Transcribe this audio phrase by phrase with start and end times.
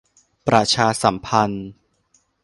[0.47, 1.67] ประชาสัมพันธ์